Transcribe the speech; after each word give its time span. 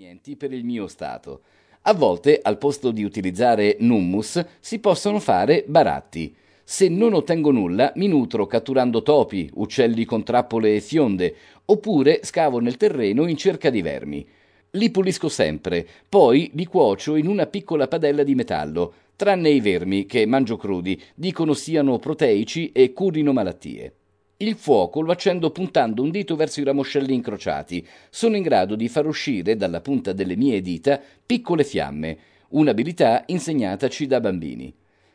convenienti 0.00 0.36
per 0.36 0.52
il 0.52 0.64
mio 0.64 0.86
stato. 0.86 1.42
A 1.82 1.92
volte, 1.92 2.40
al 2.42 2.56
posto 2.56 2.90
di 2.90 3.04
utilizzare 3.04 3.76
nummus, 3.80 4.42
si 4.58 4.78
possono 4.78 5.20
fare 5.20 5.64
baratti. 5.66 6.34
Se 6.64 6.88
non 6.88 7.12
ottengo 7.12 7.50
nulla, 7.50 7.92
mi 7.96 8.08
nutro 8.08 8.46
catturando 8.46 9.02
topi, 9.02 9.50
uccelli 9.54 10.06
con 10.06 10.22
trappole 10.22 10.74
e 10.74 10.80
fionde, 10.80 11.34
oppure 11.66 12.20
scavo 12.22 12.60
nel 12.60 12.78
terreno 12.78 13.26
in 13.26 13.36
cerca 13.36 13.68
di 13.68 13.82
vermi. 13.82 14.26
Li 14.70 14.90
pulisco 14.90 15.28
sempre, 15.28 15.86
poi 16.08 16.50
li 16.54 16.64
cuocio 16.64 17.16
in 17.16 17.26
una 17.26 17.46
piccola 17.46 17.88
padella 17.88 18.22
di 18.22 18.34
metallo, 18.34 18.94
tranne 19.16 19.50
i 19.50 19.60
vermi, 19.60 20.06
che 20.06 20.24
mangio 20.24 20.56
crudi, 20.56 21.00
dicono 21.14 21.52
siano 21.52 21.98
proteici 21.98 22.72
e 22.72 22.92
curino 22.94 23.32
malattie. 23.32 23.99
Il 24.42 24.56
fuoco 24.56 25.02
lo 25.02 25.12
accendo 25.12 25.50
puntando 25.50 26.02
un 26.02 26.10
dito 26.10 26.34
verso 26.34 26.60
i 26.60 26.64
ramoscelli 26.64 27.12
incrociati. 27.12 27.86
Sono 28.08 28.36
in 28.36 28.42
grado 28.42 28.74
di 28.74 28.88
far 28.88 29.04
uscire 29.06 29.54
dalla 29.54 29.82
punta 29.82 30.14
delle 30.14 30.34
mie 30.34 30.62
dita 30.62 30.98
piccole 31.26 31.62
fiamme, 31.62 32.16
un'abilità 32.48 33.24
insegnataci 33.26 34.06
da 34.06 34.18
bambini. 34.18 34.74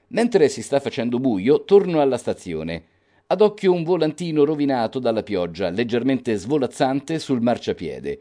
Mentre 0.10 0.48
si 0.48 0.62
sta 0.62 0.80
facendo 0.80 1.18
buio, 1.18 1.64
torno 1.64 2.02
alla 2.02 2.20
stazione. 2.20 2.84
Ad 3.26 3.42
occhio 3.42 3.74
un 3.74 3.82
volantino 3.82 4.44
rovinato 4.44 5.00
dalla 5.00 5.24
pioggia, 5.24 5.72
leggermente 5.72 6.36
svolazzante 6.36 7.18
sul 7.18 7.42
marciapiede. 7.42 8.20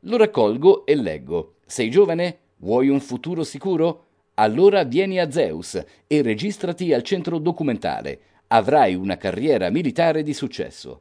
Lo 0.00 0.16
raccolgo 0.16 0.86
e 0.86 0.94
leggo. 0.94 1.56
Sei 1.66 1.90
giovane? 1.90 2.38
Vuoi 2.56 2.88
un 2.88 3.00
futuro 3.00 3.44
sicuro? 3.44 4.04
Allora 4.38 4.84
vieni 4.84 5.18
a 5.20 5.30
Zeus 5.30 5.82
e 6.06 6.22
registrati 6.22 6.94
al 6.94 7.02
centro 7.02 7.36
documentale 7.36 8.20
avrai 8.48 8.94
una 8.94 9.16
carriera 9.16 9.70
militare 9.70 10.22
di 10.22 10.32
successo. 10.32 11.00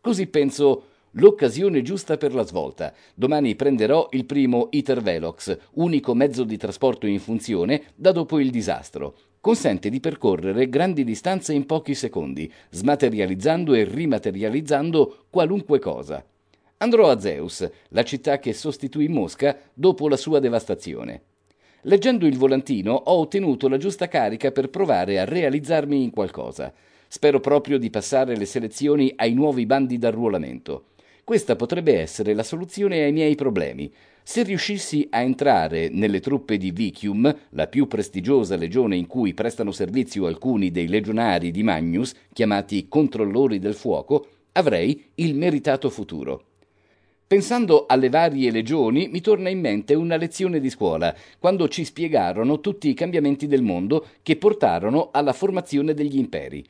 Così 0.00 0.26
penso 0.26 0.84
l'occasione 1.12 1.82
giusta 1.82 2.16
per 2.16 2.34
la 2.34 2.44
svolta. 2.44 2.92
Domani 3.14 3.54
prenderò 3.54 4.08
il 4.12 4.24
primo 4.24 4.68
ITER 4.70 5.02
Velox, 5.02 5.56
unico 5.74 6.14
mezzo 6.14 6.44
di 6.44 6.56
trasporto 6.56 7.06
in 7.06 7.20
funzione 7.20 7.82
da 7.94 8.12
dopo 8.12 8.38
il 8.38 8.50
disastro. 8.50 9.16
Consente 9.40 9.90
di 9.90 10.00
percorrere 10.00 10.68
grandi 10.68 11.04
distanze 11.04 11.52
in 11.52 11.66
pochi 11.66 11.94
secondi, 11.94 12.50
smaterializzando 12.70 13.74
e 13.74 13.84
rimaterializzando 13.84 15.26
qualunque 15.30 15.78
cosa. 15.78 16.24
Andrò 16.78 17.10
a 17.10 17.20
Zeus, 17.20 17.68
la 17.88 18.02
città 18.02 18.38
che 18.38 18.52
sostituì 18.52 19.08
Mosca 19.08 19.56
dopo 19.72 20.08
la 20.08 20.16
sua 20.16 20.40
devastazione. 20.40 21.22
Leggendo 21.86 22.26
il 22.26 22.38
volantino 22.38 22.92
ho 22.92 23.18
ottenuto 23.18 23.66
la 23.66 23.76
giusta 23.76 24.06
carica 24.06 24.52
per 24.52 24.70
provare 24.70 25.18
a 25.18 25.24
realizzarmi 25.24 26.00
in 26.00 26.10
qualcosa. 26.10 26.72
Spero 27.08 27.40
proprio 27.40 27.76
di 27.76 27.90
passare 27.90 28.36
le 28.36 28.44
selezioni 28.44 29.12
ai 29.16 29.34
nuovi 29.34 29.66
bandi 29.66 29.98
d'arruolamento. 29.98 30.84
Questa 31.24 31.56
potrebbe 31.56 31.98
essere 31.98 32.34
la 32.34 32.44
soluzione 32.44 33.02
ai 33.02 33.10
miei 33.10 33.34
problemi. 33.34 33.92
Se 34.22 34.44
riuscissi 34.44 35.08
a 35.10 35.22
entrare 35.22 35.88
nelle 35.88 36.20
truppe 36.20 36.56
di 36.56 36.70
Vicium, 36.70 37.36
la 37.50 37.66
più 37.66 37.88
prestigiosa 37.88 38.54
legione 38.54 38.94
in 38.94 39.08
cui 39.08 39.34
prestano 39.34 39.72
servizio 39.72 40.26
alcuni 40.26 40.70
dei 40.70 40.86
legionari 40.86 41.50
di 41.50 41.64
Magnus, 41.64 42.14
chiamati 42.32 42.86
controllori 42.86 43.58
del 43.58 43.74
fuoco, 43.74 44.28
avrei 44.52 45.10
il 45.16 45.34
meritato 45.34 45.90
futuro. 45.90 46.44
Pensando 47.32 47.86
alle 47.86 48.10
varie 48.10 48.50
legioni, 48.50 49.08
mi 49.08 49.22
torna 49.22 49.48
in 49.48 49.58
mente 49.58 49.94
una 49.94 50.16
lezione 50.16 50.60
di 50.60 50.68
scuola, 50.68 51.16
quando 51.38 51.66
ci 51.66 51.82
spiegarono 51.82 52.60
tutti 52.60 52.90
i 52.90 52.92
cambiamenti 52.92 53.46
del 53.46 53.62
mondo 53.62 54.06
che 54.22 54.36
portarono 54.36 55.08
alla 55.12 55.32
formazione 55.32 55.94
degli 55.94 56.18
imperi. 56.18 56.62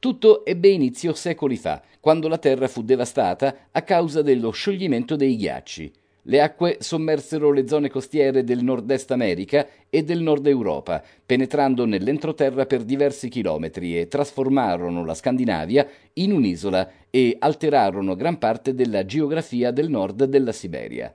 Tutto 0.00 0.44
ebbe 0.44 0.70
inizio 0.70 1.12
secoli 1.12 1.54
fa, 1.54 1.80
quando 2.00 2.26
la 2.26 2.38
Terra 2.38 2.66
fu 2.66 2.82
devastata 2.82 3.68
a 3.70 3.82
causa 3.82 4.20
dello 4.20 4.50
scioglimento 4.50 5.14
dei 5.14 5.36
ghiacci. 5.36 5.92
Le 6.22 6.40
acque 6.40 6.76
sommersero 6.80 7.52
le 7.52 7.66
zone 7.66 7.88
costiere 7.88 8.44
del 8.44 8.62
nord-est 8.62 9.10
America 9.12 9.66
e 9.88 10.02
del 10.02 10.20
nord 10.20 10.46
Europa, 10.46 11.02
penetrando 11.24 11.86
nell'entroterra 11.86 12.66
per 12.66 12.84
diversi 12.84 13.28
chilometri 13.28 13.98
e 13.98 14.08
trasformarono 14.08 15.04
la 15.04 15.14
Scandinavia 15.14 15.88
in 16.14 16.32
un'isola 16.32 16.90
e 17.08 17.36
alterarono 17.38 18.14
gran 18.14 18.38
parte 18.38 18.74
della 18.74 19.06
geografia 19.06 19.70
del 19.70 19.88
nord 19.88 20.24
della 20.24 20.52
Siberia. 20.52 21.14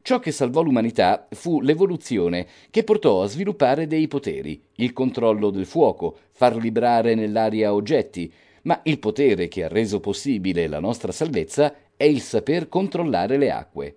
Ciò 0.00 0.20
che 0.20 0.30
salvò 0.30 0.62
l'umanità 0.62 1.26
fu 1.32 1.60
l'evoluzione 1.60 2.46
che 2.70 2.84
portò 2.84 3.22
a 3.22 3.26
sviluppare 3.26 3.88
dei 3.88 4.06
poteri, 4.06 4.62
il 4.76 4.92
controllo 4.92 5.50
del 5.50 5.66
fuoco, 5.66 6.16
far 6.30 6.54
librare 6.54 7.16
nell'aria 7.16 7.74
oggetti, 7.74 8.32
ma 8.62 8.80
il 8.84 9.00
potere 9.00 9.48
che 9.48 9.64
ha 9.64 9.68
reso 9.68 9.98
possibile 9.98 10.68
la 10.68 10.78
nostra 10.78 11.10
salvezza 11.10 11.74
è 11.96 12.04
il 12.04 12.20
saper 12.20 12.68
controllare 12.68 13.36
le 13.36 13.50
acque. 13.50 13.96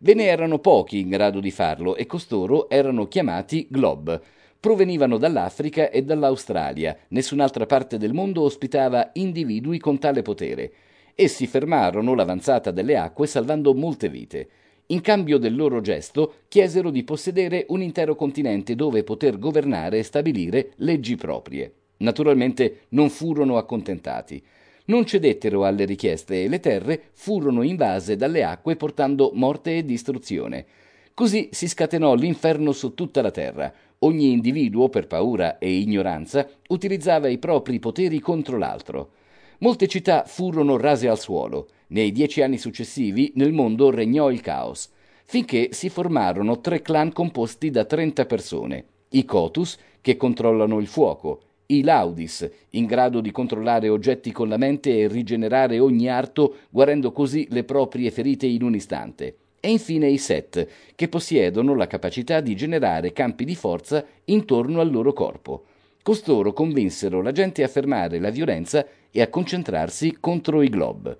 Ve 0.00 0.14
ne 0.14 0.26
erano 0.26 0.60
pochi 0.60 1.00
in 1.00 1.08
grado 1.08 1.40
di 1.40 1.50
farlo 1.50 1.96
e 1.96 2.06
costoro 2.06 2.70
erano 2.70 3.08
chiamati 3.08 3.66
Glob. 3.68 4.20
Provenivano 4.60 5.18
dall'Africa 5.18 5.90
e 5.90 6.02
dall'Australia, 6.02 6.96
nessun'altra 7.08 7.66
parte 7.66 7.98
del 7.98 8.12
mondo 8.12 8.42
ospitava 8.42 9.10
individui 9.14 9.78
con 9.78 9.98
tale 9.98 10.22
potere. 10.22 10.72
Essi 11.16 11.48
fermarono 11.48 12.14
l'avanzata 12.14 12.70
delle 12.70 12.96
acque 12.96 13.26
salvando 13.26 13.74
molte 13.74 14.08
vite. 14.08 14.48
In 14.86 15.00
cambio 15.00 15.36
del 15.36 15.56
loro 15.56 15.80
gesto 15.80 16.34
chiesero 16.46 16.90
di 16.90 17.02
possedere 17.02 17.66
un 17.70 17.82
intero 17.82 18.14
continente 18.14 18.76
dove 18.76 19.02
poter 19.02 19.36
governare 19.36 19.98
e 19.98 20.04
stabilire 20.04 20.70
leggi 20.76 21.16
proprie. 21.16 21.72
Naturalmente 21.98 22.82
non 22.90 23.10
furono 23.10 23.56
accontentati 23.56 24.40
non 24.88 25.06
cedettero 25.06 25.64
alle 25.64 25.84
richieste 25.84 26.44
e 26.44 26.48
le 26.48 26.60
terre 26.60 27.10
furono 27.12 27.62
invase 27.62 28.16
dalle 28.16 28.44
acque 28.44 28.76
portando 28.76 29.30
morte 29.34 29.78
e 29.78 29.84
distruzione. 29.84 30.66
Così 31.14 31.48
si 31.50 31.66
scatenò 31.66 32.14
l'inferno 32.14 32.72
su 32.72 32.94
tutta 32.94 33.22
la 33.22 33.30
terra. 33.30 33.72
Ogni 34.00 34.30
individuo, 34.30 34.88
per 34.88 35.06
paura 35.06 35.58
e 35.58 35.72
ignoranza, 35.72 36.48
utilizzava 36.68 37.28
i 37.28 37.38
propri 37.38 37.80
poteri 37.80 38.20
contro 38.20 38.56
l'altro. 38.56 39.10
Molte 39.58 39.88
città 39.88 40.24
furono 40.24 40.76
rase 40.76 41.08
al 41.08 41.18
suolo. 41.18 41.68
Nei 41.88 42.12
dieci 42.12 42.40
anni 42.40 42.58
successivi 42.58 43.32
nel 43.34 43.52
mondo 43.52 43.90
regnò 43.90 44.30
il 44.30 44.40
caos, 44.40 44.90
finché 45.24 45.70
si 45.72 45.88
formarono 45.88 46.60
tre 46.60 46.80
clan 46.80 47.12
composti 47.12 47.70
da 47.70 47.84
trenta 47.84 48.24
persone. 48.24 48.84
I 49.10 49.24
Cotus, 49.24 49.76
che 50.00 50.16
controllano 50.16 50.78
il 50.78 50.86
fuoco, 50.86 51.40
i 51.70 51.82
Laudis, 51.82 52.48
in 52.70 52.86
grado 52.86 53.20
di 53.20 53.30
controllare 53.30 53.90
oggetti 53.90 54.32
con 54.32 54.48
la 54.48 54.56
mente 54.56 55.00
e 55.00 55.08
rigenerare 55.08 55.78
ogni 55.78 56.08
arto, 56.08 56.60
guarendo 56.70 57.12
così 57.12 57.46
le 57.50 57.64
proprie 57.64 58.10
ferite 58.10 58.46
in 58.46 58.62
un 58.62 58.74
istante. 58.74 59.36
E 59.60 59.70
infine 59.70 60.08
i 60.08 60.16
Set, 60.16 60.66
che 60.94 61.08
possiedono 61.08 61.74
la 61.74 61.86
capacità 61.86 62.40
di 62.40 62.56
generare 62.56 63.12
campi 63.12 63.44
di 63.44 63.54
forza 63.54 64.02
intorno 64.24 64.80
al 64.80 64.90
loro 64.90 65.12
corpo. 65.12 65.64
Costoro 66.02 66.54
convinsero 66.54 67.20
la 67.20 67.32
gente 67.32 67.62
a 67.62 67.68
fermare 67.68 68.18
la 68.18 68.30
violenza 68.30 68.86
e 69.10 69.20
a 69.20 69.28
concentrarsi 69.28 70.16
contro 70.20 70.62
i 70.62 70.70
Glob. 70.70 71.18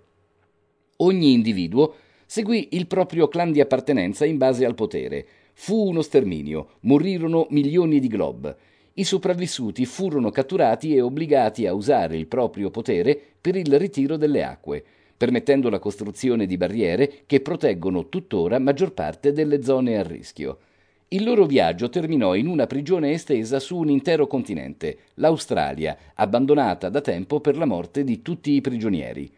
Ogni 0.99 1.33
individuo 1.33 1.95
seguì 2.25 2.69
il 2.71 2.87
proprio 2.87 3.29
clan 3.29 3.53
di 3.53 3.61
appartenenza 3.61 4.25
in 4.25 4.39
base 4.39 4.65
al 4.65 4.75
potere. 4.75 5.27
Fu 5.53 5.89
uno 5.89 6.01
sterminio, 6.01 6.69
morirono 6.81 7.49
milioni 7.51 8.01
di 8.01 8.09
Glob 8.09 8.57
i 8.99 9.05
sopravvissuti 9.05 9.87
furono 9.87 10.31
catturati 10.31 10.95
e 10.95 11.01
obbligati 11.01 11.67
a 11.67 11.73
usare 11.73 12.17
il 12.17 12.27
proprio 12.27 12.71
potere 12.71 13.19
per 13.41 13.55
il 13.55 13.79
ritiro 13.79 14.17
delle 14.17 14.43
acque, 14.43 14.85
permettendo 15.17 15.71
la 15.71 15.79
costruzione 15.79 16.47
di 16.47 16.57
barriere 16.57 17.21
che 17.27 17.41
proteggono 17.41 18.09
tuttora 18.09 18.59
maggior 18.59 18.93
parte 18.93 19.33
delle 19.33 19.63
zone 19.63 19.99
a 19.99 20.03
rischio. 20.03 20.59
Il 21.09 21.25
loro 21.25 21.47
viaggio 21.47 21.89
terminò 21.89 22.35
in 22.35 22.49
una 22.49 22.67
prigione 22.67 23.13
estesa 23.13 23.61
su 23.61 23.79
un 23.79 23.89
intero 23.89 24.27
continente, 24.27 24.99
l'Australia, 25.15 25.97
abbandonata 26.15 26.89
da 26.89 27.01
tempo 27.01 27.41
per 27.41 27.57
la 27.57 27.65
morte 27.67 28.03
di 28.03 28.21
tutti 28.21 28.51
i 28.51 28.61
prigionieri. 28.61 29.31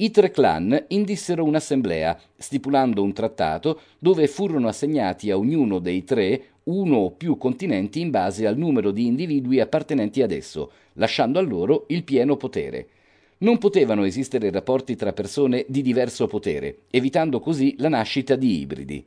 I 0.00 0.10
tre 0.12 0.30
clan 0.30 0.84
indissero 0.88 1.42
un'assemblea, 1.42 2.16
stipulando 2.36 3.02
un 3.02 3.12
trattato 3.12 3.80
dove 3.98 4.28
furono 4.28 4.68
assegnati 4.68 5.30
a 5.32 5.36
ognuno 5.36 5.80
dei 5.80 6.04
tre 6.04 6.40
uno 6.68 6.96
o 6.96 7.10
più 7.10 7.36
continenti 7.36 8.00
in 8.00 8.10
base 8.10 8.46
al 8.46 8.56
numero 8.56 8.90
di 8.90 9.06
individui 9.06 9.60
appartenenti 9.60 10.22
ad 10.22 10.32
esso, 10.32 10.70
lasciando 10.94 11.38
a 11.38 11.42
loro 11.42 11.84
il 11.88 12.04
pieno 12.04 12.36
potere. 12.36 12.88
Non 13.38 13.58
potevano 13.58 14.04
esistere 14.04 14.50
rapporti 14.50 14.96
tra 14.96 15.12
persone 15.12 15.64
di 15.68 15.80
diverso 15.80 16.26
potere, 16.26 16.80
evitando 16.90 17.40
così 17.40 17.74
la 17.78 17.88
nascita 17.88 18.36
di 18.36 18.60
ibridi. 18.60 19.04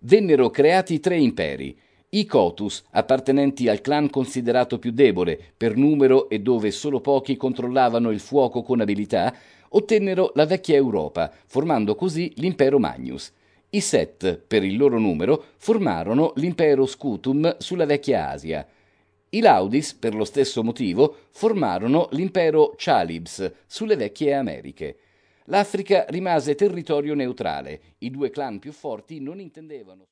Vennero 0.00 0.50
creati 0.50 1.00
tre 1.00 1.16
imperi, 1.16 1.76
i 2.10 2.26
Cotus, 2.26 2.84
appartenenti 2.90 3.68
al 3.68 3.80
clan 3.80 4.10
considerato 4.10 4.78
più 4.78 4.92
debole 4.92 5.38
per 5.56 5.76
numero 5.76 6.28
e 6.28 6.40
dove 6.40 6.70
solo 6.70 7.00
pochi 7.00 7.36
controllavano 7.36 8.10
il 8.10 8.20
fuoco 8.20 8.62
con 8.62 8.80
abilità, 8.80 9.34
ottennero 9.70 10.32
la 10.34 10.46
vecchia 10.46 10.76
Europa, 10.76 11.32
formando 11.46 11.94
così 11.94 12.32
l'impero 12.36 12.78
Magnus. 12.78 13.32
I 13.74 13.80
Set, 13.80 14.36
per 14.36 14.62
il 14.62 14.76
loro 14.76 15.00
numero, 15.00 15.46
formarono 15.56 16.32
l'impero 16.36 16.86
Scutum 16.86 17.56
sulla 17.58 17.86
vecchia 17.86 18.28
Asia. 18.30 18.64
I 19.30 19.40
Laudis, 19.40 19.94
per 19.94 20.14
lo 20.14 20.24
stesso 20.24 20.62
motivo, 20.62 21.16
formarono 21.30 22.08
l'impero 22.12 22.74
Chalibs 22.76 23.52
sulle 23.66 23.96
vecchie 23.96 24.32
Americhe. 24.32 24.98
L'Africa 25.46 26.06
rimase 26.08 26.54
territorio 26.54 27.14
neutrale. 27.14 27.80
I 27.98 28.10
due 28.10 28.30
clan 28.30 28.60
più 28.60 28.70
forti 28.70 29.18
non 29.18 29.40
intendevano 29.40 30.02